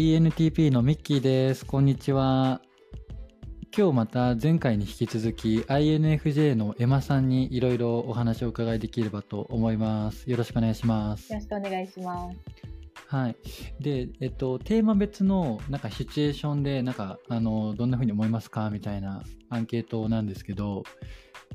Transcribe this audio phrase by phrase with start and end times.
[0.00, 1.66] ENTP のミッキーです。
[1.66, 2.62] こんにちは。
[3.76, 10.30] 今日また前回に引き続き INFJ のエマさんにいろいろお話をお伺いできればと思います。
[10.30, 11.38] よろしくお願いしますよ。
[11.38, 12.38] ろしくお願いします。
[13.08, 13.36] はい。
[13.78, 18.70] で、えっと、テーマ別のなんかシチュエーションで、なんか、あの、どんな風に思いますか？
[18.70, 20.82] みたいなアンケートなんですけど、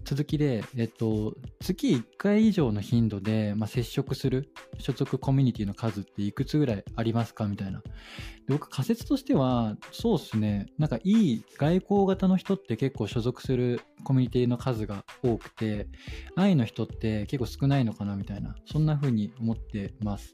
[0.05, 7.81] 続きで、えっと、月1回以上の頻度で、まあ、接触する所属コミュニティの数っていくつぐらいありますかみたいな。
[8.47, 15.87] 僕、仮説としては、そうですね、なんかいい外交型の人って結構所属するコミュニティの数が多くて、
[16.35, 20.31] 愛の人って結構少ないのかなみたいな、そんな風に思ってます。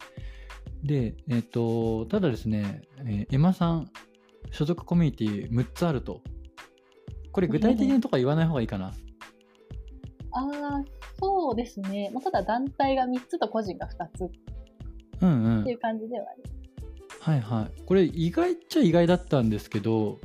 [0.83, 3.89] で、えっ、と、ただですね、えーエマさん、
[4.51, 6.21] 所属コミュニティ6つあると。
[7.31, 8.91] これ具体的なとこは言わない方がいいかな。
[10.33, 10.83] ああ、
[11.19, 12.09] そうですね。
[12.13, 14.29] まあ、ただ団体が3つと個人が2つっ
[15.21, 15.73] うんうんてい。
[15.73, 16.43] う感じではあり
[17.19, 17.81] はいはい。
[17.85, 20.19] これ意外っちゃ意外だったんですけど、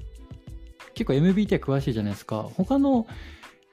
[0.94, 2.42] 結構 MBTI 詳しいじゃないですか。
[2.54, 3.06] 他の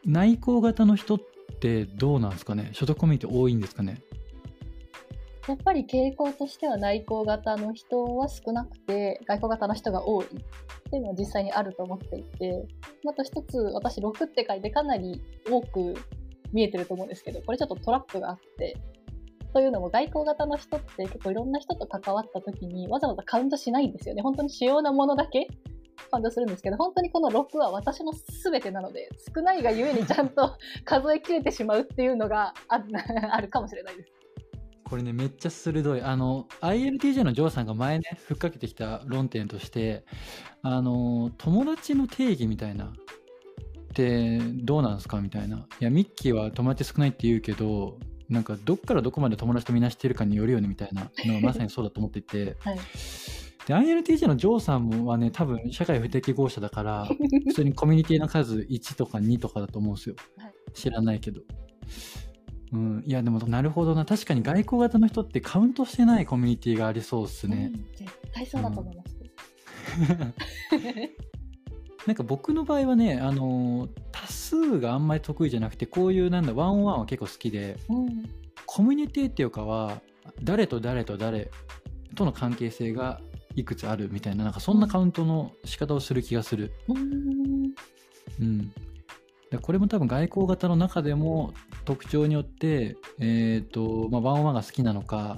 [0.06, 1.20] 内向型の人っ
[1.62, 2.72] てどうなんですかね？
[2.74, 4.02] 所属コミュニティ多いんですかね？
[5.48, 10.30] やっぱり傾向としては内向型の人は少なくて、外向型の人が多いっ
[10.90, 12.66] ていうのは実際にあると思っていて、
[13.08, 15.96] あと一つ、私6って書いてかなり多く
[16.54, 18.78] 見えてると思うんですけど、これちょっとトラップがあって、
[19.54, 24.22] というのも外交型の人って結構いろんな人と関わった時にわざわざカウントしないんですよね。
[24.22, 25.48] 本当に主要なものだけ
[26.10, 32.84] カウントするんですけど、本当にこの6は私の全てなので、少ないがゆえにちゃんと 数え切れてしまうっていうのがあ
[33.32, 34.12] あるかもしれないです。
[34.84, 36.02] これね、めっちゃ鋭い。
[36.02, 40.06] あの、INTJ のジョーさんが前ね、ふっかけてきた論点として、
[40.62, 42.94] あの、友達の定義みたいな、
[43.94, 45.22] ってどうなんですか？
[45.22, 45.58] みたいな。
[45.58, 48.00] いや、ミッキーは友達少ないって言うけど、
[48.30, 52.80] なんかどっからどこまで友達とみなしてるかによるよねみたいなのがまさにそうだと思っていて、 はい。
[53.68, 57.06] で INTJ のジョーさんはね多分社会不適合者だから
[57.48, 60.54] 普通にコミュニティの数1とか2とかだと思うんですよ、はい。
[60.74, 61.42] 知らないけど。
[62.74, 64.04] うんいやでもなるほどな。
[64.04, 69.16] 確かに外交型の人ってカウントしてないコミュニティがありそうっすね、うん絶対そうだと思います。
[72.08, 78.24] なんか僕の場合はねあの多数があんまり得意じゃなくてこういうなんだワンオンワンは結構好きでうん。
[78.66, 80.02] コミュニティっていうかは
[80.42, 81.52] 誰と誰と誰
[82.16, 83.22] との関係性が
[83.56, 86.74] いくつあるみたいななんかそんなカウントの仕方をする気がする。
[86.88, 87.74] うん。
[88.40, 88.74] うん、
[89.52, 91.54] でこれも多分外交型の中でも
[91.86, 95.38] 特徴によって、えーとまあ、ワンオンワンが好きなのか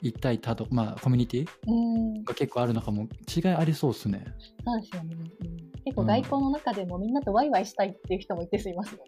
[0.00, 2.24] 一対多と、まあ、コミュニティうん。
[2.24, 4.24] が結構あるのかも違いありそうですね。
[4.64, 9.00] そうですよね、うん結構外交の中でもみんなとワイワイしたいっていう人も一定数いますね。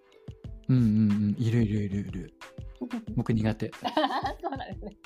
[0.68, 2.34] うんうんうんいるいるいるいる
[3.16, 3.70] 僕苦手。
[4.40, 4.96] そうなんですね。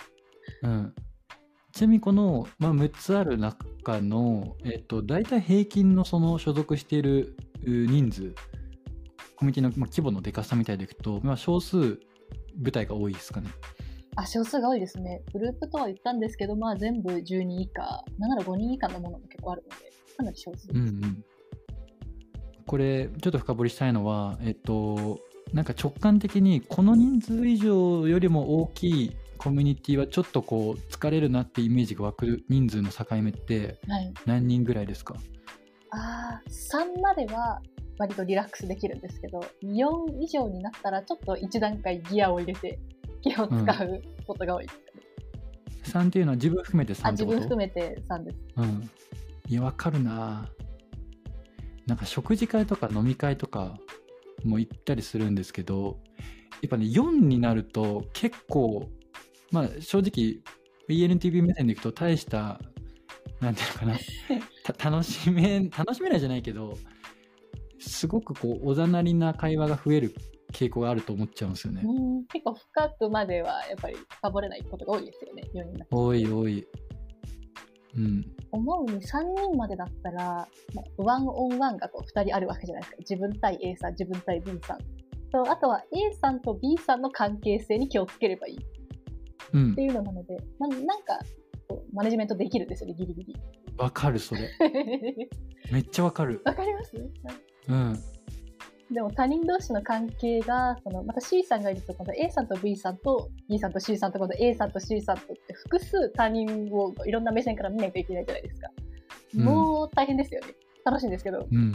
[0.62, 0.94] うん、
[1.72, 8.34] ちなみにこの、まあ、6つある中の、えっと、大体平均のその所属しているう人数
[9.36, 12.00] コミュニティの、まあ、規模のでかさみたいでいくと、まあ、少数
[12.56, 13.50] 部隊が多いですかね。
[14.16, 15.22] あ、少数が多いですね。
[15.32, 20.76] グループとは言ったんですけど、まあ全部10人以下、なんなら5人以下のものも結構あるので、かなり少数です。
[20.76, 21.24] うんうん、
[22.68, 25.18] これちょっと深掘りしたいのは、えっと、
[25.52, 34.12] なんか直感的にこの人数以上よりも大きいコミュニティはちょっとこう疲れるなってイメージが湧く人数の境目ってはい。
[34.26, 35.16] 何人ぐらいですか？
[35.90, 37.60] あー3までは
[37.98, 42.78] 割とリラックスできるんですけど、4以上になったらちょっと一段階ギアを入れて
[43.22, 46.04] 気を使うことが多いですかね。
[46.04, 47.38] 3っていうのは自分含めて3あ、ってこと？
[47.38, 48.38] 自分含めて3です。
[48.56, 48.90] うん。
[49.48, 50.48] いや、わかるな
[51.88, 53.78] なんか食事会とか飲み会とか
[54.44, 55.98] も行ったりするんですけど、
[56.60, 58.88] やっぱね、4になると結構、
[59.50, 60.42] まあ正直、
[60.88, 62.60] ENTP 目線でいくと大した、
[63.40, 63.98] なんていうのかな、
[64.74, 66.76] た楽しめ、楽しめないじゃないけど、
[67.78, 70.14] すごくこう、おざなりな会話が増える
[70.52, 71.82] 傾向があると思っちゃうんですよね。
[71.84, 76.66] うん結構深くまではやっぱり深掘れないことが多いですよね、4人になって多い多い。
[77.98, 78.24] うん。
[78.50, 80.24] 思うに3人までだったら、
[80.74, 82.96] まあワンオンワンがこう2人あるわけじゃないですか。
[83.00, 84.78] 自分対 A さん、自分対 B さん。
[85.30, 88.58] とあとは A さんと B さんの関係性に気をつければいいっ
[89.52, 89.82] うんて。
[89.82, 91.18] いうのなので、ななんか
[91.68, 93.36] こうマネジメントできるんですよね、ギリギリ。
[93.76, 94.40] わかる、それ。
[95.70, 96.40] めっちゃわかる。
[96.44, 96.94] わかります？
[97.68, 97.96] うん。
[98.90, 108.68] でも他人同士の関係が、そのまた C さんがいると、今度 A さんと B さんと B さんと C さんと、今度 A さんと C さんとって複数他人をいろんな目線から見ないといけないじゃないですか。
[109.36, 110.54] うんもう大変ですよね。
[110.84, 111.46] 楽しいんですけど。
[111.50, 111.72] うん。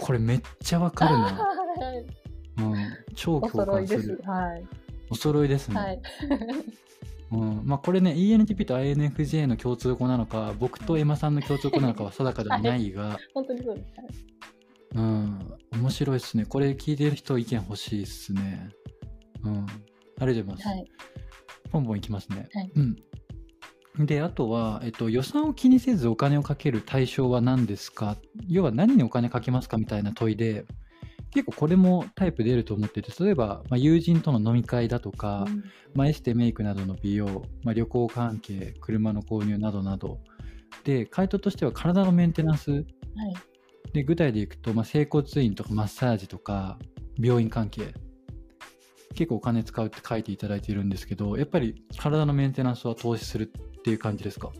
[0.00, 1.24] これめっちゃわかるな。
[1.30, 2.04] はい
[2.60, 2.74] うん。
[3.14, 4.22] 超お共揃いです感する。。
[4.24, 4.66] はい。
[5.10, 5.76] お揃いですね。
[5.76, 6.02] はい。
[7.30, 14.37] うんまあ、これね ENTP と INFJ の共通語なのか僕とエマさんの共通語なのかは定かではないが、本当にそうです。
[14.94, 15.58] はいうん。
[15.72, 16.44] 面白いですね。
[16.46, 18.70] これ聞いてる人意見欲しいですね。
[19.44, 19.66] うん。
[20.20, 20.84] ありがとうございます、はい。
[21.70, 22.72] ポンポンいきますね、はい。
[22.74, 24.06] うん。
[24.06, 28.16] であとは、えっと、予算を気にせずお金をかける対象は何ですか？
[28.46, 30.64] 要は何にお金かけますかみたいな問いで
[31.30, 35.64] 結構これもタイプ出ると思ってて例えば、まあ、友人との飲み会だとか、うん。
[35.94, 40.20] まあ、エステメイクなどの美容、まあ、旅行関係車の購入などなど。
[40.84, 42.84] で回答としては体のメンテナンスはい。
[43.92, 46.78] で具体でいくと、まあ、整骨院とかマッサージとか
[47.18, 47.94] 病院関係。
[49.14, 54.52] 結構お金使うって書いていただいているんですけどやっぱり体のメンテナンスは投資するっていう感じですか？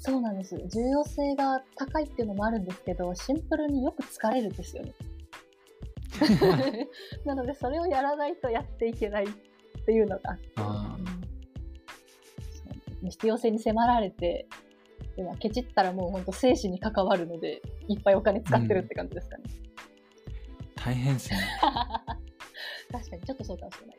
[0.00, 0.54] そうなんです。
[0.68, 4.94] 重要性が高いっていうのもあるんですけど、シンプルによく疲れるんですよね。
[7.26, 9.28] なので、それをやらないとやっていけないっ
[9.84, 10.38] ていうのが。
[10.56, 10.96] あ
[13.02, 14.46] 必要性に迫られて、
[15.16, 19.44] でもケチったらもう本当生死に関わるので、いっぱいお金使ってるって感じですかね。
[20.74, 21.38] 大変ですね
[22.92, 23.96] 確かにちょっとそうかもしれない。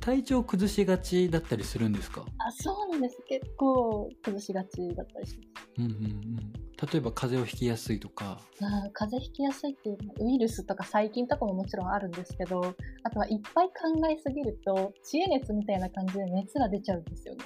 [0.00, 2.26] 体調崩しがちだったりするんですか？
[2.38, 3.22] あ、そうなんです。
[3.28, 5.38] 結構崩しがちだったりし
[5.78, 6.52] うんうんうん
[6.92, 8.74] 例えば風邪をひきやすいとかます。
[8.74, 12.74] あー風邪ひきやすいっていうのはウイルスとか細菌とかももちろんあるんですけど、
[13.04, 13.72] あとはいっぱい考
[14.08, 17.44] えすぎると、知恵熱みたいな感じで熱が出ちゃうんですよね。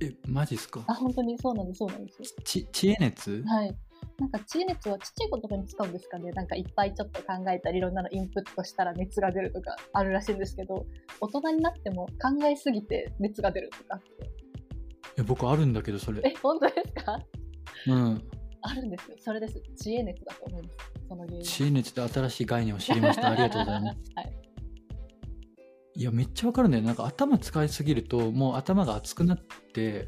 [0.00, 0.84] えマジっすか？
[0.86, 2.34] あ、本当にそうなんです、そうなんです。
[2.44, 3.42] ち知恵熱？
[3.46, 3.76] はい。
[4.18, 6.30] なんか知恵熱はちっちゃい子とかに使うんですかね？
[6.32, 10.86] なんかいっぱいちょっと考えたりいろんなのインプットしたら熱が出るとかあるらしいんですけど、
[11.20, 14.08] 大人になっても考えすぎて熱が出るとかあって。
[15.18, 17.18] え僕あるんだけどそれえ、本当ですか？
[17.88, 18.22] うん
[18.60, 19.16] あるんですよ。
[19.20, 19.60] それです。
[19.76, 20.74] 知恵熱だと思います。
[21.08, 21.42] その原因。
[21.42, 24.32] 知恵熱で新しい概念を知りましたありがとうございます はい。
[25.98, 30.06] いやめっちゃわかるんだよなんか頭使いすぎるともう頭が熱くなって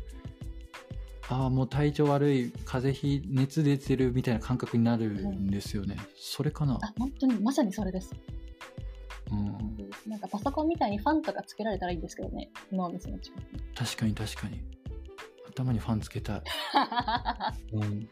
[1.28, 6.74] ああもう体調悪い風邪ひ熱出てるみたいな感覚になるんですよね、それかな。
[6.82, 8.12] あ、本当にまさにそれです。
[9.30, 10.10] うん。
[10.10, 12.50] なんかパソコンみたいにファンとかつけられたらいいんですけどね。
[12.72, 13.60] 脳みその近くに。
[13.76, 14.60] 確かに確かに。
[15.50, 16.42] 頭にファンつけたい、
[17.74, 18.08] うん、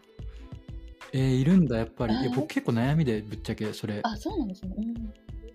[1.13, 2.13] えーいるんだやっぱり。
[2.13, 3.99] いやはい僕結構悩みでぶっちゃけそれ。
[4.05, 4.77] あ、そうなんですね。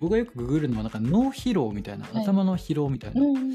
[0.03, 3.38] 僕がよくググるのはなんか脳疲労みたいな、はい頭の疲労みたいな、うん。
[3.38, 3.53] うん。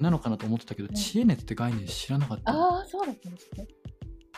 [0.00, 3.66] なのかなと思ってたけど、うん知恵熱って概念知らなかったああ、そうだったんですね。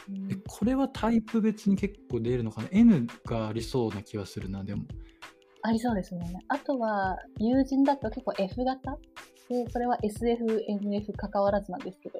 [0.08, 4.82] うんえこれはタイプ別に結構出るのかな？N がありそうな気はするなでも
[5.62, 6.40] ありそうですね。
[6.48, 8.98] あとは、友人だと結構 F 型？
[9.48, 12.18] で、それは SF、NF 関わらずなんですけど、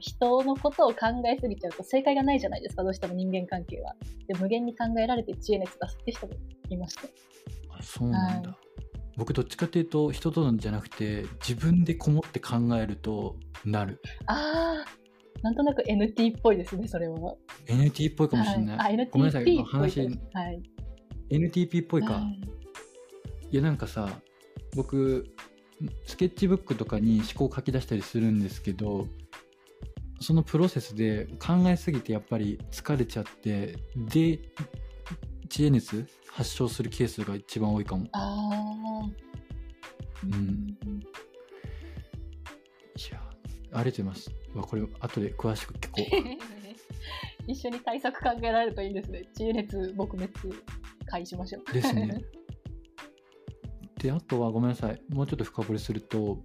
[0.00, 3.94] 人のことを考えすぎちゃうと正解がないじゃないですか、どうしても人間関係は。
[4.26, 6.34] で、無限に考えられて知恵熱出すって人も
[6.70, 7.02] いました。
[7.86, 8.56] あそうなんだ、は
[9.16, 14.00] 僕どっちかっていうと人とのじゃなくて自分でこもって考えるとなる。
[14.26, 17.34] あー、なんとなく NT っぽいですね、それは。
[17.66, 20.00] NT っぽいかもしれない、はい、あ、ごめんなさい NTP っぽい話。
[20.34, 20.62] はい。
[21.30, 22.56] NTP っぽいか、はい。
[23.52, 24.20] いやなんかさ
[24.74, 25.24] 僕
[26.04, 29.06] スケッチブックとかに思考を書き出したりするんですけど
[30.20, 34.40] そのプロセスで考えすぎてやっぱり疲れちゃってで
[35.48, 38.06] 知恵熱発症するケースが一番多いかも。
[38.12, 40.32] あー。
[40.32, 40.76] うん。
[42.96, 43.20] いや
[43.72, 44.30] ありがとうございます。
[44.68, 47.46] これ後で詳しく聞こう。
[47.50, 49.24] 一緒に対策考えられるといいですね。
[49.34, 50.28] 知恵熱撲滅
[51.06, 51.72] 会しましょう。
[51.72, 52.22] ですね。
[53.98, 55.00] であとはごめんなさい。
[55.08, 56.42] もうちょっと深掘りすると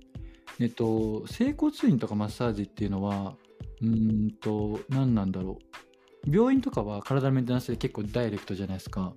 [0.59, 3.35] えっと整骨院とかマッサージっていうのは
[3.81, 5.90] うーんと何なんだろう
[6.25, 9.13] 病院とかは体のメンテナンスで結構ダイレクトじゃないですか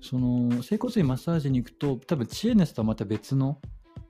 [0.00, 3.58] その整骨院マッサージに行くと多分知恵熱とはまた別の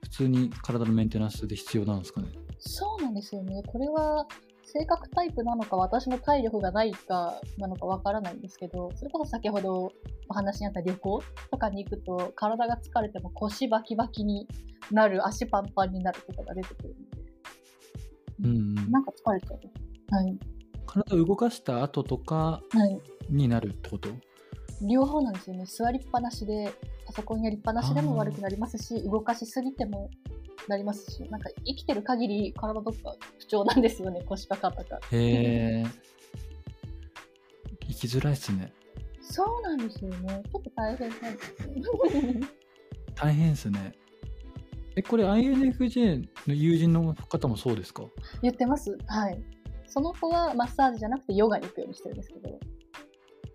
[0.03, 2.29] 普通に体のメンテナンスで必要なんですかね
[2.65, 3.63] そうなんですよね。
[3.67, 4.27] これは
[4.65, 9.93] 性格タイプなのか私の体力がないかなのかわからないんですけど、それこそ先ほど
[10.29, 14.47] お話にあった旅行とかに行くと体が疲れても腰バキバキに
[14.93, 17.23] なる、足パンパンになることが出てくるので、
[18.45, 20.15] うんうんなんか疲れちゃう。
[20.15, 20.39] はい。
[20.93, 23.01] 体を動かした後とかはい。
[23.31, 24.11] になるってこと？
[24.87, 25.65] 両方なんですよね。
[25.67, 26.73] 座りっぱなしで、
[27.07, 30.11] パソコンやりっぱなしでも悪くなりますし、動かしすぎても
[30.69, 34.99] なりますし、なんか生きてる限り体どっか不調なんですよね、腰か肩か。
[35.13, 35.85] へえ
[37.89, 38.73] 生きづらいっすね
[39.21, 40.43] そうなんですよね。
[40.53, 42.41] ちょっと大変なんですよ。
[43.15, 43.93] 大変ですね。
[44.97, 48.03] え、これ INFJ の友人の方もそうですか？
[48.43, 48.99] 言ってます。
[49.07, 49.41] はい。
[49.93, 52.59] その子はマッサージじゃなくてヨガに行くようにしてるんですけど、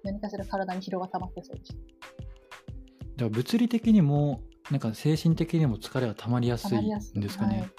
[0.03, 1.75] 何かしら体に疲労が溜まってそうでした。
[1.75, 1.85] だか
[3.17, 6.77] ら物理的にも、なんか精神的にも疲れが溜まりやすい。
[6.77, 6.89] ん
[7.19, 7.59] ですかね？
[7.61, 7.71] はい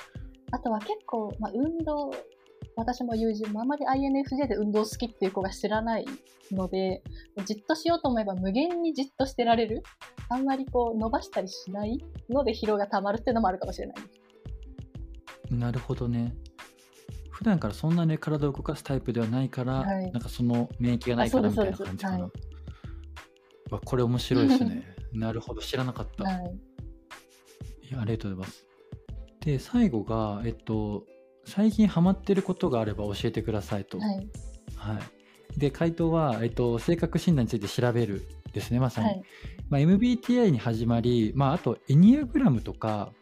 [0.50, 2.10] あとは結構、まあ、運動、
[2.74, 6.06] 私も友人もあまり INFJ で運動好きっていう子が知らない
[6.50, 7.02] ので、
[7.44, 9.82] じっとしようと思えば無限にじっとしてられる。
[10.30, 15.54] あんまりこう伸ばしたりしないので疲労がたまるっていうのもあるかもしれないです。
[15.54, 16.34] なるほどね。
[17.38, 22.18] 普段からそんなね、体を動かすタイプではないから、はいなんかその免疫がないからみたいな感じかな。
[22.18, 24.82] そうわこれ面白いですね。
[25.14, 26.24] なるほど、知らなかった。
[26.24, 26.58] はい。
[27.90, 28.66] いやありがとうございます。
[29.38, 31.06] で、最後が、えっと、
[31.44, 34.00] 最近ハマってることがあれば教えてくださいと。
[34.00, 34.28] はい。
[34.74, 34.98] は
[35.54, 35.58] い。
[35.60, 39.06] で、回答は、えっと、性格診断について調べるですね、まさに。
[39.06, 39.22] はい。
[39.68, 43.12] まあ、MBTI に始まり、まあ、あとエニアグラムとか、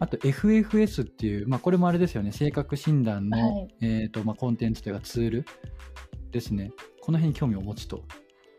[0.00, 5.44] あと FFS っていう、まあ、これもあれですよね、性格診断の、はいえーとまあ、コンテンツというかツール
[6.30, 6.72] ですね。
[7.02, 8.02] この辺に興味をお持ちと。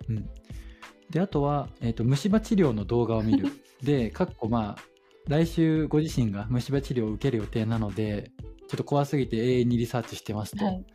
[0.07, 0.29] うん、
[1.09, 3.47] で、あとは、えーと、虫歯治療の動画を見る。
[3.81, 4.83] で、かっこまあ、
[5.27, 8.31] 来週ご自身が虫歯治療を受ける予定なので、
[8.67, 10.63] ちょっと怖すぎて永遠にリサーチしてますと。
[10.63, 10.85] はい。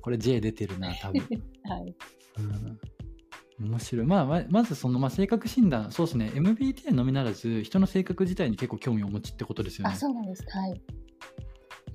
[0.00, 1.20] これ J 出てるな、多分。
[1.64, 1.94] はい。
[2.38, 2.80] うん、
[3.64, 4.06] 面白い。
[4.06, 9.96] まあ、ままずその、まあ、性格診断、そうですね、MBTI のみならず、人の性格自体に結構興味をお持ちってことですよあ、ね。
[9.96, 10.44] そうなんです。
[10.48, 10.80] はい。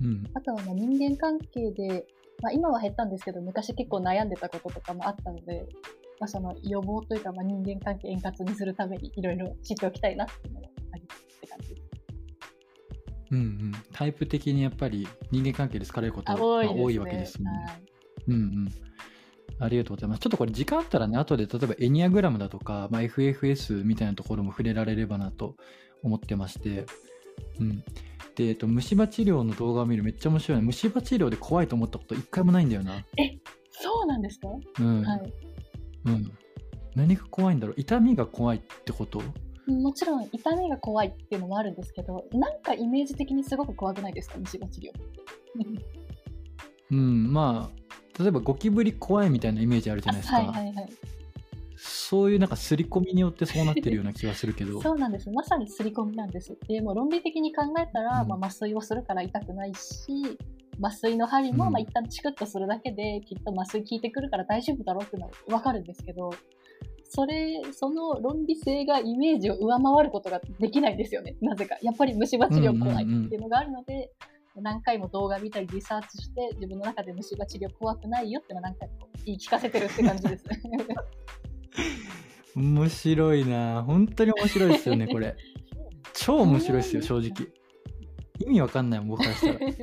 [0.02, 0.24] うん。
[0.34, 2.06] あとはまあ人間関係で、
[2.42, 5.68] まあ、今は減ったんですけど、昔結構悩んでたこととかもあったので、
[6.20, 11.82] まあ、その予防というか、まあ、人間関係円滑にするためにいろいろ知っておきたいなっていうのがありって感じです。
[13.32, 13.72] うんうん。
[13.94, 16.42] タイプ的にやっぱり人間関係で疲れることあ、が。
[16.44, 17.66] 多いわけですもんね。
[17.66, 17.82] はい。
[18.28, 18.72] うんうん。
[19.60, 20.20] ありがとうございます。
[20.22, 25.56] ちょっとこれ時間あったらね、後で例えばエニアグラムだとか、まあ、FFS みたいなところも触れられればなと
[26.02, 26.86] 思ってまして、
[27.60, 27.84] うん。
[28.36, 30.66] で、えっと、虫歯治療の動画を見るめっちゃ面白いね。
[30.66, 33.06] 虫歯治療で怖いと思ったこと一回もないんだよな。
[33.72, 34.48] そうなんですか？
[34.80, 35.02] うん。
[35.04, 35.34] はい。
[36.06, 36.32] うん。
[36.96, 37.76] 何が怖いんだろう？
[37.78, 39.22] 痛みが怖いってこと？
[39.68, 44.38] もちろん痛みが怖いっていうのもあるんですけど、なんかイメージ的にすごく怖くないですか？
[44.40, 44.92] 虫歯治療。
[46.92, 47.79] うん、まあ、
[48.20, 50.40] 例えばゴキブリ怖いみたいなイメージあるじゃないですか。
[50.40, 50.90] はいはいはい。
[51.78, 54.82] そういうなんか刷り込みによってそうなってるような気がするけど。
[54.82, 55.30] そうなんです。
[55.30, 56.58] まさに刷り込みなんです。
[56.68, 60.38] でも論理的に考えたら、うんまあ、麻酔をするから痛くないし、
[60.82, 66.32] 麻酔の針もうんまあ一旦チクッとするだけで、きっと麻酔効いてくるから大丈夫だろうってのは分かるんですけど、
[67.06, 71.38] それ、その論理性がイメージを上回ることができないんですよね。
[71.42, 71.78] なぜか。
[71.82, 74.12] やっぱり虫歯治療怖いっていうのがあるので、
[74.62, 80.46] 何回も動画見たりリサーチして、自分の中で虫歯治療怖くないよっていうのを何回も言い聞かせてるって感じです。
[82.56, 85.36] 面白いな本当に面白いですよね、これ。
[86.14, 87.48] 超面白いですよ、正直。
[88.40, 89.60] 意味わかんないもん、僕からしたら。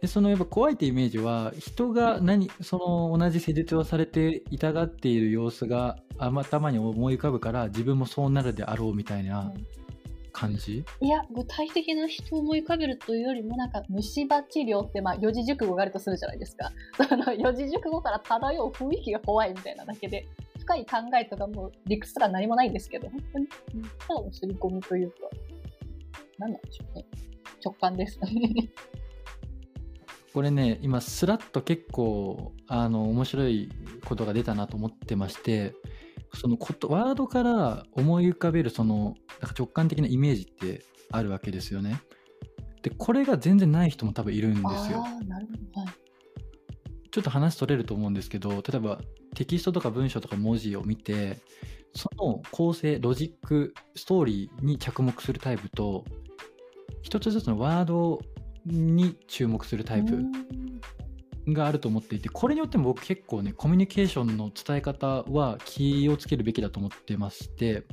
[0.00, 9.54] でそのやっぱ怖いってイメージは人が何その同じ施術をされて痛がっている様子が頭に思い浮かぶから自分もそうなるであろうみたいな
[10.34, 16.72] 感じ、いや、具体的な人を思い浮かべるというよりも、なんか虫歯治療って、まあ、四字熟語があるとするじゃないですか。
[17.08, 20.26] その四字熟語から漂う雰囲気が怖いみたいなだけで、
[20.58, 25.16] 深い考えとかも理屈とか何もないんですけど、本当に、ただの刷り込みというか、
[26.38, 27.06] 何なんでしょうね。
[27.64, 28.18] 直感です。
[30.34, 33.70] これね今スラッと結構あの面白い
[34.04, 35.74] ことが出たなと思ってまして
[36.34, 42.00] そのことワードから思い浮かべるそのなんか直感的なイメージってあるわけですよね。
[42.82, 45.04] でこれが全然ない人も多分いるんですよ。
[45.26, 45.80] なるほど。
[45.80, 45.94] はい。
[47.10, 48.98] ちょっと話それると思うんですけど例えば
[49.36, 51.38] テキストとか文章とか文字を見て
[51.94, 56.04] その構成ロジックストーリーに着目するタイプと
[57.02, 58.20] 一つずつのワード
[58.66, 60.24] に注目するタイプ
[61.48, 67.84] があると思っていてこれによっても僕結構ねコミュニケーションの伝え方は気をつけるべきだと思ってまして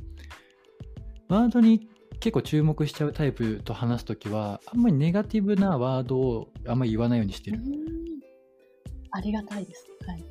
[1.28, 1.88] ワードに
[2.20, 7.58] 結構注目しちゃうタイプと話す時はあんまりネガティブなワードをあんまり言わないようにしてる。
[7.58, 7.72] うん。
[9.10, 9.88] ありがたいです。
[10.06, 10.24] はい。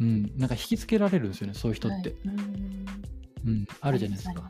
[0.00, 2.16] うん、なんか引きつけられるんですよねそういう人って、はい。
[2.24, 2.36] うん。
[3.46, 4.48] うん、あるじゃないですか。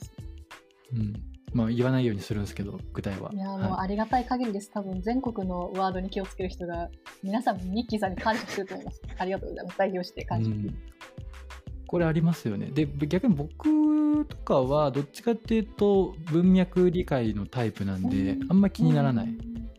[0.95, 3.31] うんまあ言わないようにするんですけど具体は。
[3.33, 4.71] いや、もうはありがたい限りです。
[4.71, 6.91] 多分全国のワードに気をつける人が、
[7.23, 9.01] 皆さんミッキーさんに感謝してると思います。
[9.17, 9.79] ありがとうございます。
[9.79, 10.51] 代表してい、感謝。
[10.51, 10.75] うん、
[11.87, 12.67] これありますよね。
[12.67, 18.47] で逆に僕とかはどっちかっていうと文脈理解のタイプなんでうん。
[18.51, 19.71] あんま気にならない、うん。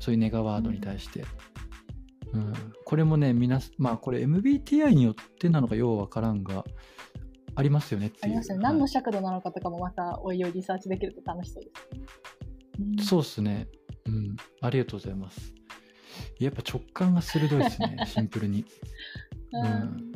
[0.00, 1.24] そういうネガワードに対して、
[2.34, 2.52] うん、
[2.84, 6.64] これもねみなまあこれ MBTI によってなのかようわからんが
[7.56, 8.64] ありますよねっていうありますよね。
[8.64, 12.06] はい何の尺度なのかとかもまたおいおいリサーチできると楽しそうですね。
[12.98, 13.68] うんそうですね。
[14.06, 14.36] うん。
[14.60, 15.54] ありがとうございます。
[16.38, 18.64] やっぱ直感が鋭いですね、 シンプルに。
[19.52, 20.12] うんうん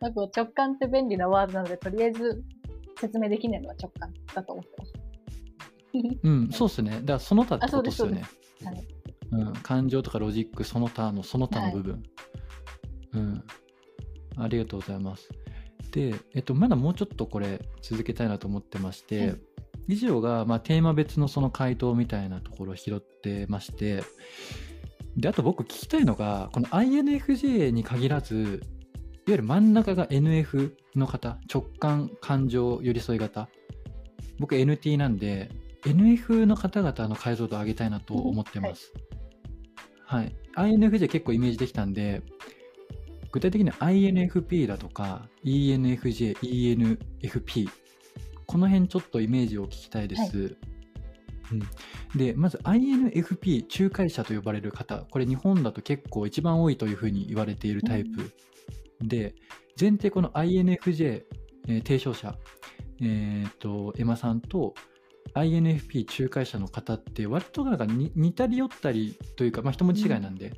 [0.00, 2.42] なんか直感って便利なワードなので、とりあえず
[2.98, 4.92] 説明できないのは直感だと思ってます。
[6.24, 6.90] うん、そうっすね。
[6.90, 8.24] だからその他ってことですよね。
[8.64, 8.86] はい。
[9.30, 12.02] うん、感情とかロジック、その他のその他の部分。
[13.12, 13.44] うん。
[14.36, 15.30] ありがとうございます。
[15.92, 19.40] で、えっと、まだもうちょっとこれ続けたいなと思ってまして、はい
[19.88, 24.02] 以上が、まあ、テーマ別のその回答みたいなところを拾ってまして、
[25.16, 28.58] で、あと僕聞きたいのが、この INFJ に限らず、いわ
[29.26, 33.48] ゆる真ん中が NF の方、直感、感情、寄り添い型。
[34.38, 35.50] 僕 NT なんで、
[35.84, 38.92] NF の方々の解像度を上げたいなと思ってます。
[40.06, 40.34] はい。
[40.56, 42.22] INFJ 結構イメージできたんで、
[43.32, 47.68] 具体的には INFP だとか、ENFJ、ENFP、
[48.46, 50.56] この辺ちょっとイメージを聞きたいです。
[51.50, 58.32] うん、で、まず INFP、仲介者と呼ばれる方、これ日本だと結構一番多いというふうに言われているタイプ。
[59.00, 59.34] で、
[59.80, 61.24] 前提この INFJ、
[61.68, 62.36] えー提唱者、
[63.00, 64.74] えっ、と、エマさんと
[65.34, 70.52] INFP 仲介者の方って割となんかに似たり寄ったりというか、まあ、一文字違いなんで、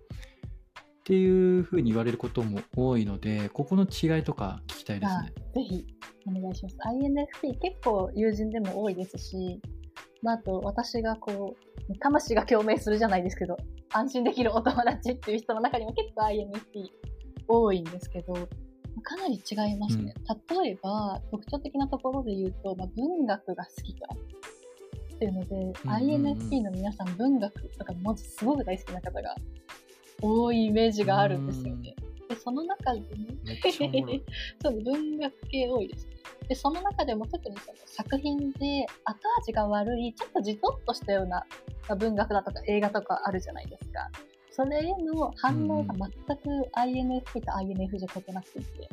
[1.05, 5.33] っていうふうに言われることも多いので、ここの違いとか聞きたいですあね。
[5.55, 5.87] ぜひ
[6.27, 6.79] お願いします。
[6.79, 9.61] INFP 結構友人でも多いですし、
[10.23, 11.57] まあ、あと私がこ
[11.91, 13.59] う、魂が共鳴するじゃないですけど、
[13.93, 16.87] 安心できるお友達っていう人の中にも結構 INFP
[17.49, 20.15] 多いんですけど、かなり違いますね。
[20.59, 24.07] 例えば、特徴的なところで言うと、まあ、文学が好きか
[25.17, 29.35] っていうので、うんうんうん INFP の皆さん文学とか文字すごく大好きな方が
[30.21, 31.95] 多いイメージがあるんですよね。
[32.29, 33.07] で、その中でね。
[34.63, 36.09] そう文学系多いです。
[36.49, 41.45] で、その中でも特にその作品で後味が悪い、ちょっとじとっとしたような
[41.89, 44.11] まあ文学だとか映画とかあるじゃないですか。
[44.51, 48.89] それへの反応が全く INFP と INFJ 異なっていて。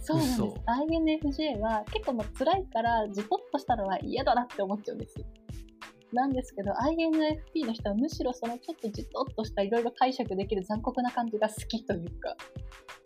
[0.00, 0.54] そうなんです嘘。
[0.66, 5.16] INFJ は結構もう辛いからじとっとしたのは嫌だなって思っちゃうんです。
[6.12, 12.36] なんですけど INFP の人はむしろそのちょっとじとっとしたいろいろ解釈できる残酷な感じが好きというか、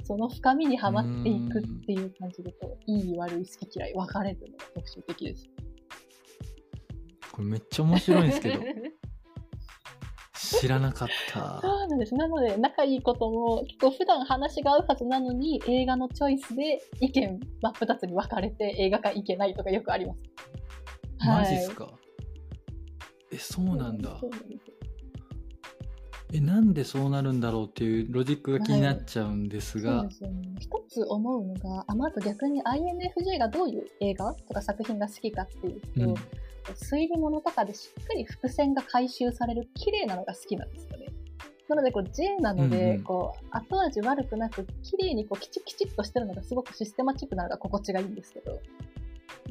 [0.05, 5.49] その深みにはまっていくっていう感じでこう、いい悪い好き嫌い分かれるのが特徴的です。
[7.33, 8.61] これめっちゃ面白いんですけど、
[10.35, 11.61] 知らなかった。
[11.63, 12.15] そうなんです。
[12.15, 20.21] なので、仲いいことも、結構普段話が合うはずなのに、映画のチョイスで意見真っ二つに分かれて映画館行けないとかよくあります。
[21.27, 21.89] マジっすか、
[23.33, 24.27] え、そうなんだそ。
[24.27, 24.73] うなんです
[26.35, 30.55] え、なんでそうなるんだろうっていうロジックが気になっちゃうんですそうがで、すよね。
[30.59, 36.15] 一つ思うのが、あまあ、あと逆に INFJ がどういう映画とか作品が好きかっていうと、うん、
[36.75, 41.07] 推理物とかでしっかり伏線が回収される綺麗なのが好きなんですよね。
[41.69, 48.61] なのでこう J なので、こう後味悪くなく綺麗にこうきちきちっとしてるのがすごくシステマチックなのが心地がいいんですけど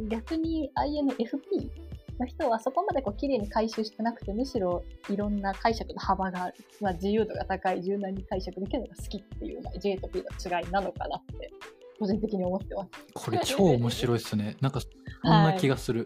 [0.08, 1.70] 逆に INFP
[2.20, 11.52] の人はそこまでこう綺麗に回収してなくてむしろいろんな解釈の幅がある、まあ、自由度が高い柔軟に解釈できるのが好きっていう、まあ、J と P の違いなのかなって
[12.00, 12.90] 個人的に思ってます。
[13.14, 14.58] これ超面白いっすね。
[14.62, 14.88] なんか、そ
[15.28, 16.06] んな気がする。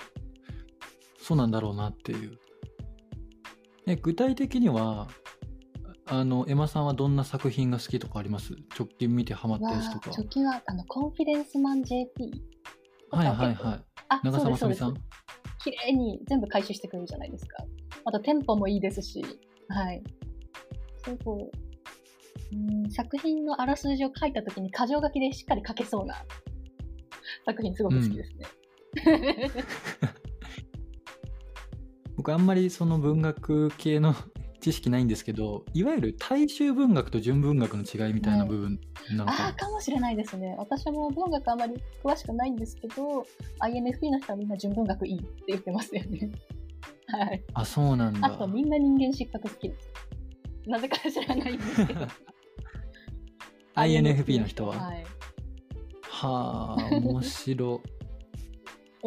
[1.17, 2.37] そうなんだろうなっていう。
[3.87, 5.07] え、具体的には、
[6.07, 8.55] あの、エマさんはどんな作品が好きとかあります？
[8.77, 10.15] 直近見てハマったやつとかは。
[10.17, 12.43] 貯金はあのコンフィデンスマン JP
[13.11, 13.83] はいはいはい。
[14.09, 14.93] あ長澤まさみさん？
[15.65, 17.57] 綺麗に全部回収してくれるじゃないですか。
[18.05, 19.25] あとテンポもいいですし、
[19.67, 20.03] はい。
[21.03, 21.11] そ
[22.53, 26.23] うん、作品のあらすじを書いたときに箇条書きでしっかり書けそうな
[27.45, 28.45] 作品すごく好きですね。
[32.15, 34.15] 僕あんまりその文学系の
[34.65, 38.79] 知識ないんですけど、いわゆる大衆文学と純文学の違いみたいな部分
[39.11, 40.55] なのかああ、かもしれないですね。
[40.57, 43.27] 私も文学あまり詳しくないんですけど、
[43.59, 46.31] INFP の人はみんな純文学いいって言ってますよね。
[47.05, 47.43] はい。
[47.53, 48.27] あ、そうなんだ。
[48.27, 49.91] あとみんな人間失格好きです。
[50.65, 52.07] なぜか知らないんですけど。
[53.75, 54.79] INFP の人は？
[54.79, 55.05] はい。
[56.01, 57.83] はあ、面白。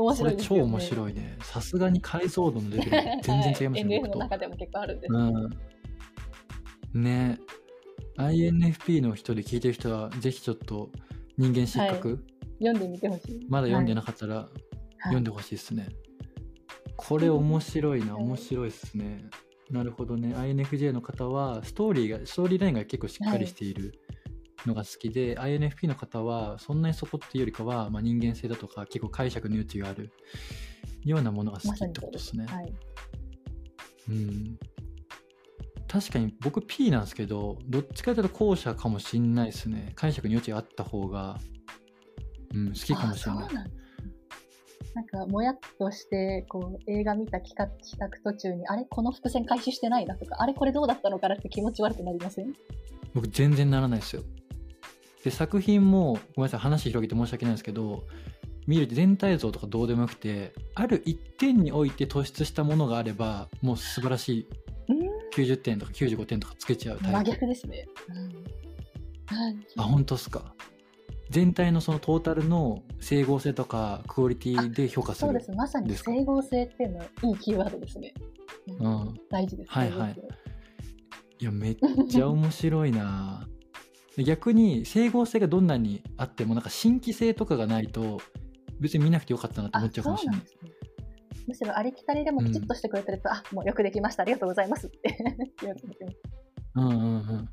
[0.05, 0.63] 面これ超白いですよね。
[0.63, 1.39] 面白いね。
[1.43, 2.91] さすがに解像度のレベル
[3.23, 4.09] 全然違いますね、はい、NF。
[4.09, 5.13] の中でも結構あるんです。
[5.13, 7.03] うん。
[7.03, 7.39] ね
[8.19, 10.91] INFP の人で聞いてる人は、ぜひちょっと
[11.37, 12.25] 人間失格、
[12.59, 13.47] 読んでみてほしい。
[13.49, 14.61] まだ読んでななかったらはい
[15.03, 15.89] 読んでほしいですね。
[16.97, 19.31] これ面白いな、はい面白いですね。
[19.71, 20.35] なるほどね。
[20.35, 23.93] INFJ の方は、ストーリーが、ストーリーラインが結構しっかりしている
[24.67, 30.11] のが好きで、INFP の方は、そんなにそこっていうよりかは、まあ、人間性だとか、結構解釈の余地がある
[31.05, 32.47] ようなものが好きってことですね。
[32.47, 32.73] はい。
[34.11, 34.59] うん。
[35.87, 39.93] 確かに僕 P なんですけど、どっちかというと後者かもしんないですね。
[39.95, 41.39] 解釈に余地があった方が、
[42.55, 43.55] うん、好きかもしれない
[44.95, 52.53] なんか、もやっとして、こう、映画見た帰宅帰宅途中に、あれこの伏線回収してないなとか、あれこれどうだったのかなって気持ち悪くなりません？
[53.15, 54.23] 僕全然ならないですよ
[55.25, 58.05] で作品もごめんなさい話広げて申し訳ないんですけど
[58.67, 64.49] 見ると全体像とかどうでもよくてある一点において突出したものがあればもう素晴らしい
[64.89, 64.99] うん。
[65.35, 67.31] 90点とか95点とかつけちゃうタ真イプ。
[67.33, 67.87] 逆ですね。
[68.09, 69.37] うん。
[69.37, 69.57] はい。
[69.77, 70.55] あ本当っすか。
[71.31, 75.53] 全体のそのトータルの整合性とかクオリティで評価するそうです。
[75.53, 78.15] まさに整合性っていうのはいいキーワードですね。
[78.69, 78.93] ううん。
[79.11, 79.71] ん大事です。
[79.71, 80.17] はいはい。
[81.41, 81.77] いやめっ
[82.09, 83.47] ちゃ面白いな。
[83.47, 83.58] で
[84.25, 88.21] 逆に整合性がどんなにあってもなんか新規性とかがないと
[88.81, 90.55] 別に見なくてよかったなって思っちゃうかもしれないです。
[90.63, 90.71] ね。
[91.47, 95.17] むしろありきたりでもきちっとしてくれてると、あもうよくできました、ありがとうございますって。
[95.61, 95.99] 言われてます
[96.77, 97.49] うんうん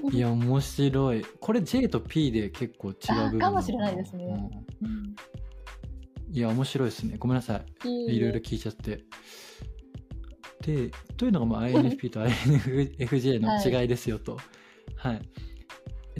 [0.00, 0.14] うん。
[0.14, 1.24] いや面白い。
[1.40, 4.24] これ J と P で結構違う部分かもしれないですね。
[4.82, 4.88] うん。
[4.88, 5.16] うん。
[6.30, 7.16] いや面白いですね。
[7.18, 7.88] ごめんなさい。
[7.88, 8.20] いい。
[8.20, 9.04] ろいろ聞いちゃって。
[10.62, 14.38] でというのがまあ INFP と INFJ の違いですよと。
[14.96, 15.22] はい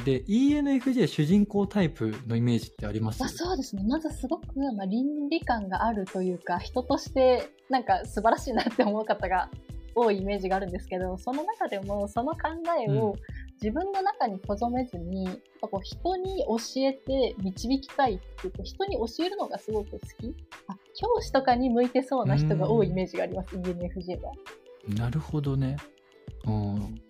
[0.04, 3.20] で ENFJ 主人公タイプのイメージってあります？
[3.20, 3.84] まあ、そうですね。
[3.86, 9.50] まずすごく、まあ、倫理観があるというか、人としてなんか素晴らしいなって思う方が
[9.94, 12.38] 多いイメージがあるんですけど、その中でもその考
[12.86, 13.16] えを
[13.60, 20.34] 自分の中に留めずに、やっぱこう人に教えて導きたいっていうか、人に教えるのがすごく好き。
[20.68, 24.32] あ教師とかに向いてそうな人が多いイメージがあります、ENFJ は。
[24.96, 25.76] なるほどね。
[26.46, 27.00] うん。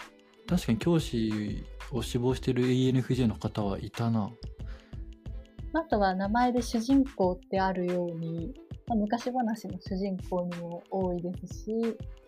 [0.48, 4.30] 確かに教師を志望してる ENFJ の方はいたな。
[5.74, 8.54] あとは名前で主人公ってあるように、
[8.86, 11.72] まあ、昔話の主人公にも多いですし、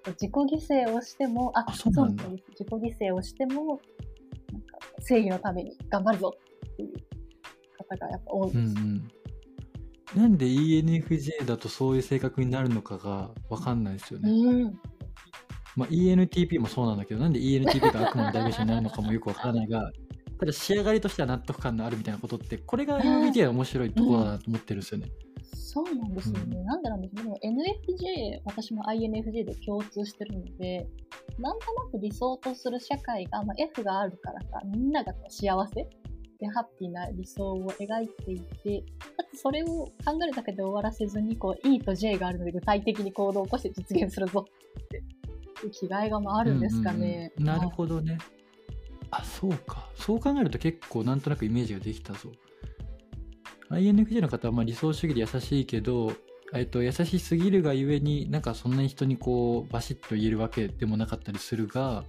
[0.06, 3.80] 自己犠牲をしても、あ、あそうなんだです自己犠牲をしても、
[4.52, 6.35] なんか正義のために頑張るぞ
[6.72, 6.92] っていう
[7.78, 8.59] 方がやっぱ多いです。
[8.59, 9.09] うんうん。
[10.14, 14.30] なんで ENFJ だとそういう性格になるのかがわかんないですよね。
[14.30, 14.80] うん
[15.76, 19.90] まあ、ENTP もそうなんだけど、なんで ENTP が悪魔の代弁者になるのかもよくわからないが、
[20.38, 25.09] ただ仕上がりとしては納得感のあるみたいなことって、これがの面白いところだなと思ってるんですよね。
[25.52, 26.59] そうなんですよね。
[26.59, 27.22] うなんでなんでしょう。
[27.22, 30.88] でも NFJ、私も INFJ で共通してるので、
[31.38, 35.74] なんとなく理想とする社会が、まあ、F があるからか、みんながこう幸せ
[36.40, 38.83] でハッピーな理想を描いていて、
[39.16, 45.02] かつそれを考えるだけで終わらせずに、こう E と J があるので具体的に行動を起こして実現するぞって
[45.66, 47.33] いう気概がまああるんですかね。
[47.37, 48.18] うんうんうんなるほどね。
[49.11, 49.88] あ、そうか。
[49.96, 52.31] そう考えると結構なんとなくイメージができたぞ。
[53.70, 56.12] INFJ の方はまあ理想主義で優しいけど、
[56.53, 62.05] えっと、優しすぎるがゆえになんかそんなに人にこうバシッと言えるわけでもなかったりするが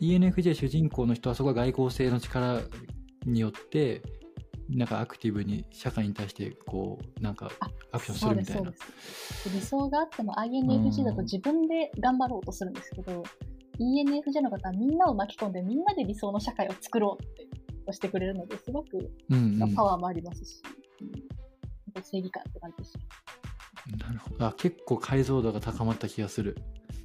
[0.00, 2.62] ENFJ 主人公の人はそこは外交性の力
[3.26, 4.02] によって
[4.68, 8.72] なんかアクティブに社会に対してこうなんかあアクションするみたいな
[9.52, 13.22] 理想があっても INFJ だと自分で頑張ろうとするんですけど、
[13.78, 17.46] ENFJ の方はみんなを巻き込んでみんなで理想の社会を作ろうって
[17.86, 20.62] 押してくれるのですごくうんうんパワーもありますし、
[21.00, 21.12] うんや
[21.90, 22.98] っぱり正義感って感じです
[23.98, 24.46] なるほど。
[24.46, 26.56] あ、結構解像度が高まった気がする。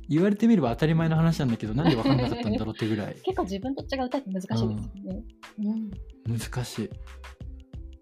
[0.08, 4.68] 言われてみれば当たり前の話なんだけど、なんで分かんなかったんだろうってぐらい 結構自分と違うタイプ難しいですよ
[5.04, 5.24] ね。
[5.60, 5.92] うん
[6.28, 6.90] 難しい。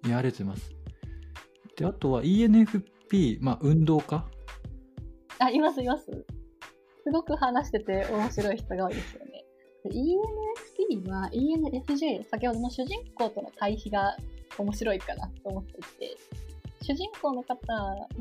[0.06, 0.76] いや、ありがとうございます。
[1.78, 4.26] で、あとは ENFP、まあ、運動家？
[5.40, 6.06] あ、いますいます。
[7.04, 9.46] すごく話してて面白い人が多いですよね。
[9.86, 14.18] ENFP は ENFJ、先ほどの主人公との対比が
[14.58, 16.18] 面白いかなと思っていて、
[16.88, 17.58] 主人公の方、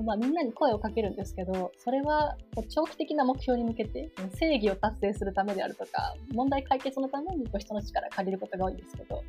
[0.02, 2.36] まあ、みんなに声をかけるんですけど、それは
[2.68, 9.22] 長期的な目標に向けて、正義を達成するためであるとか、問題解決のために人の力を借りることが多いんですけど、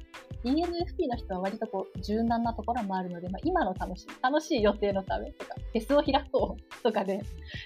[0.44, 7.22] ENFP の人は割とこう柔軟なところもあるので、まあ、今の楽しい、楽しい予定のためとか、フェスを開こうとかで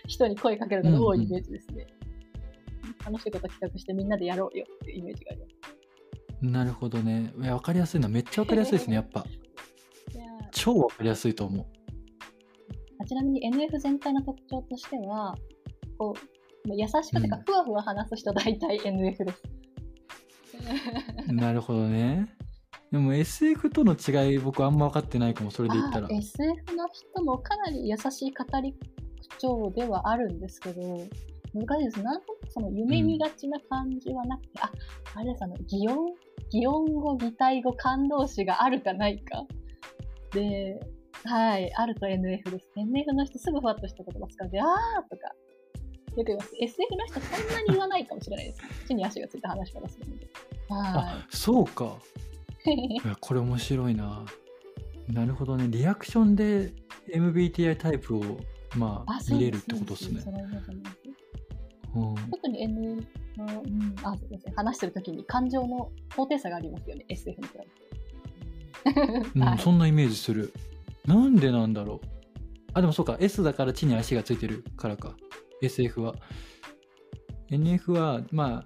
[0.07, 1.87] 人に声かけるのが多いイメージですね。
[3.05, 5.81] 楽しいこと企画してみんなでやろうよっていうイメージがあります。
[6.41, 7.31] なるほどね。
[7.41, 9.25] いや、分かりやすいのめっちゃ分かりやすいですね、やっぱ。
[10.51, 11.65] 超分かりやすいと思う。
[12.99, 15.35] あちなみに NF 全体の特徴としては、
[15.97, 19.43] こう、優しくてかうんふわふわ話す人大体 NF です。
[21.33, 22.27] なるほどね。
[22.91, 26.09] でも SF との違い、僕あんま分かってないかも、それで言ったらあ。
[26.11, 30.81] SF の人もかなり優しい語り口調ではあるんですけど、
[31.53, 32.03] 難しいです。
[32.03, 34.71] なんとなくその夢見がちな感じはなくて、あ、
[35.15, 36.13] あれです、あの、擬音
[36.51, 39.45] 擬音語、擬態語、感動詞があるかないか。
[40.33, 40.79] で、
[41.25, 42.67] はい、あると NF です。
[42.77, 44.67] NF の人すぐふわっとした言葉使うで、あー
[45.09, 45.27] とか、
[46.17, 46.51] よく言います。
[46.59, 48.61] SF の人そんなに言わないかもしれないです。
[48.87, 50.27] 地に足がついた話からするので。
[50.69, 51.97] はあ、そうか。
[52.65, 52.71] い。
[53.03, 54.25] いやこれ面白いな。
[55.07, 55.67] なるほどね。
[55.69, 56.73] リアクションで
[57.13, 58.21] MBTI タイプを、
[58.77, 60.21] まあ、あ見れるってことですね。
[60.21, 60.33] そう
[62.13, 63.05] ん特に N
[63.37, 64.53] の、うん、あ、そうですね。
[64.55, 67.69] 話してるときに感情の高低差がありますよね、SF に比べて。
[69.35, 70.53] うんはいそんなイメージする。
[71.05, 72.07] なんでなんだろう。
[72.73, 75.15] あ、でもそうか、S だから地に足がついてるからか。
[75.61, 76.15] SF は。
[77.49, 78.63] NF は、ま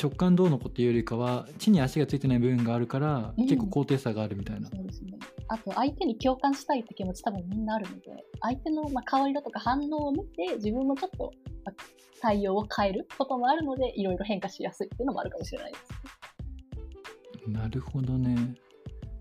[0.00, 4.68] 直感どうのこっていうよりかは、地に足がついてない部分があるから、うん結構高低差があるみたいな。
[4.68, 5.18] そうですね。
[5.48, 11.32] あと、相手に共感したいって気持ち多分みんなあるので、相手の、まあ、顔色とか反応を見て、自分もちょっと、
[11.64, 11.74] まあ
[12.22, 17.48] 対応を変えることもあるので、いろいろ変化しやすいっていうのもあるかもしれないです。
[17.48, 18.54] なるほどね。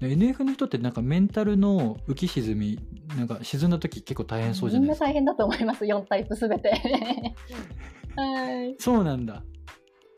[0.02, 2.80] NF の人ってなんかメンタルの浮き沈み、
[3.18, 5.06] なんか沈んだ時結構大変そうじゃないですか。
[5.08, 6.72] みんな大変だと思います、4タイプすべて。
[8.16, 8.76] はい。
[8.80, 9.44] そうなんだ。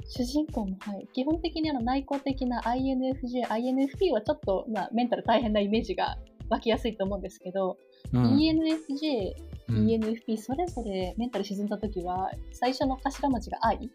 [0.07, 6.17] 主人公も、はい、基本的にあの内向的な INFJ、INFP はちょっと、まあ、メンタル大変なイメージが
[6.49, 7.77] 湧きやすいと思うんですけど、
[8.13, 8.37] うん。
[8.37, 9.33] ENFJ、
[9.69, 13.89] うん ENFP それぞれメンタル沈んだ時は最初の頭文字が愛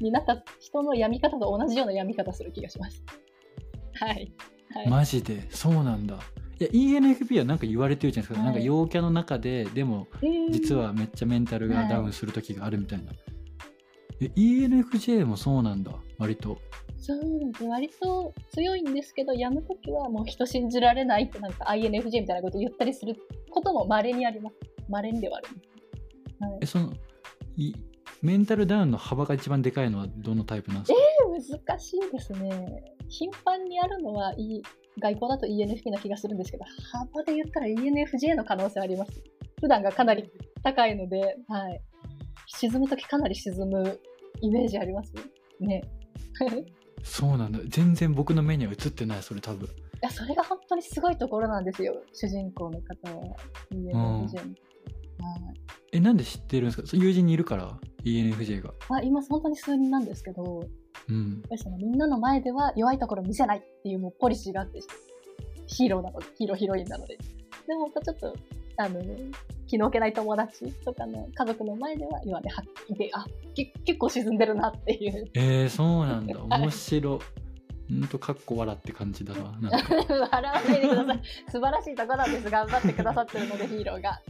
[0.00, 3.02] になった人の病み方と同じような病み方する気がします。
[3.94, 4.32] はい。
[4.74, 4.88] はい。
[4.88, 5.46] マジで？
[5.50, 6.18] そうなんだ。
[6.58, 8.52] いや ENFP はなんか言われてるじゃないですか、はい。
[8.52, 10.50] なんか陽キャの中ででもえー。
[10.50, 13.12] 実はめっちゃメンタルがダウンする時があるみたいな、
[14.20, 15.92] え ENFJ もそうなんだ。
[16.18, 16.58] 割と。
[16.98, 17.64] そうなんです。
[17.64, 23.16] 割と強いんですけど、病む時はもう人信じられないってなんか INFJ みたいなこと言ったりする
[23.50, 24.56] ことも稀にあります。
[24.90, 25.48] 稀にではある。
[26.40, 26.58] はい。
[26.60, 26.92] えその
[27.56, 27.72] い
[28.20, 30.92] メンタルダウンの幅が一番でかいのはどのタイプなんで
[31.40, 32.84] すか、難しいですね。
[33.10, 34.62] 頻繁にあるのは、い
[34.98, 39.22] 外交だと ENFP な気がするんですけど、幅で言ったら ENFJ の可能性あります。
[39.60, 40.30] 普段がかなり
[40.62, 41.80] 高いので、はい。
[42.46, 44.00] 沈むときかなり沈む
[44.40, 45.12] イメージあります？
[45.60, 45.82] ね。
[46.56, 46.64] い
[47.02, 49.68] そうなんだ全然僕の目には映ってないそれ多分
[50.02, 52.02] や、それが本当にすごいところなんですよ。
[52.12, 53.36] 主人公の方は。
[53.72, 54.02] ENFJ の。
[54.02, 54.26] はい
[55.92, 56.86] えなんで知ってるんですか？
[56.86, 60.62] そう友人にいるから？ENFJ がまあ、今本当に数人なんですけど、
[61.08, 64.80] うんやっぱりそのみんなの前では弱いところ見せないっていうもうポリシーがあって、
[65.66, 67.16] ヒーローなので、ヒーローヒロインなので。
[67.66, 68.34] でもちょっと、
[68.76, 69.00] あの、
[69.66, 73.24] 気の置けない友達とかの家族の前では弱ではっで、あ、
[73.54, 75.30] け結構沈んでるなっていう。
[75.34, 79.94] えー、そうなんだ はい面白ほんとかっこ笑って感じだななんか
[80.30, 81.20] 笑わないでください。
[81.50, 82.50] 素晴らしいところなんです。
[82.50, 84.20] 頑張ってくださってるので、ヒーローが。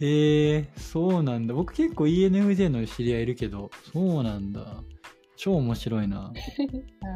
[0.00, 4.82] えー、そうなんだ僕結構 ENFJ の知り合いいるけどそうなんだ
[5.38, 6.32] 超面白いな、 は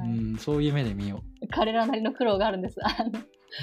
[0.04, 2.78] ういん、そういう目で見よ彼らなりの苦労があるんです。
[2.78, 2.84] ね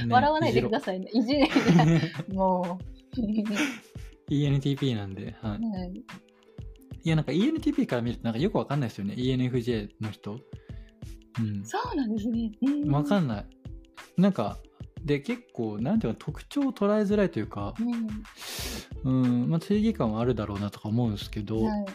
[0.09, 1.09] 笑わないでくだいさいね。
[1.13, 1.47] いじり、
[2.35, 2.77] も
[3.17, 4.31] う。
[4.31, 5.93] ENTP なんで、はい、はい。
[7.03, 9.15] いやなんか ENTP から見るとなんかよくわかんないですよね。
[9.15, 10.39] ENFJ の人。
[11.39, 11.63] うん。
[11.63, 12.51] そうなんですね。
[12.61, 12.91] うん。
[12.91, 13.45] わかんない。
[14.17, 14.59] なんか
[15.03, 17.73] で結構なんていうか特徴を捉えづらいというか。
[19.03, 19.49] うん。
[19.49, 21.85] まあ正義感はあるだろうなとか思うんですけど、うんはい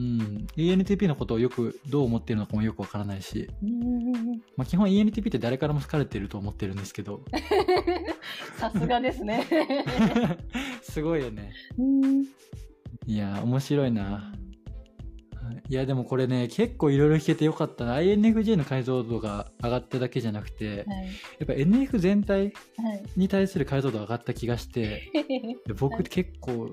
[0.00, 4.12] うん、ENTP のことをよくどう思ってるのかもよくわからないし、うん。
[4.56, 7.20] まあ、基本 ENTP って誰からも好かれてると思ってるんですけど。
[8.56, 9.46] さすがですね。
[10.80, 11.52] すごいよね。
[11.78, 12.22] うん。
[13.06, 14.02] いや面白いな。
[14.02, 14.40] はい
[15.68, 17.96] いやでもこれね結構いろいろ聞けてよかったな。
[17.96, 20.86] INFJ の解像度が上がっただけじゃなくてはい。
[20.86, 23.02] やっぱ NF 全体はい。
[23.16, 25.10] に対する解像度上がった気がして
[25.66, 26.70] で僕結構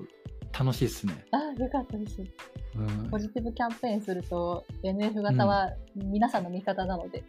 [0.56, 2.22] 楽しいっすね、あ、よかったです。
[2.76, 7.24] うんポ、ジティブキャンペーンすると、NF 型は皆さんの味方なので、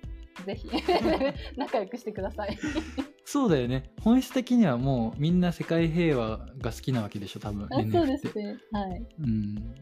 [0.46, 0.70] ぜひ
[1.58, 2.58] 仲良くしてください。
[3.26, 8.58] そうだよね本質的にはもうみんな世界平和が好きなわけでしょ多分あそうですね。
[8.72, 9.06] はい。
[9.20, 9.76] うん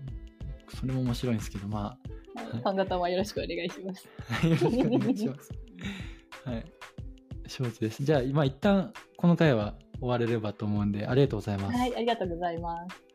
[0.67, 1.97] それも面白いんですけどま
[2.35, 4.09] あはいファン型はよろしくお願いします。
[4.27, 5.51] はいよろしくお願いします。
[6.43, 6.65] はい。
[7.47, 8.03] 承知です。
[8.03, 11.77] じゃあ、今一旦この回は終われればと思うんで、ありがとうございます。
[11.77, 13.06] はい、ありがとうございます。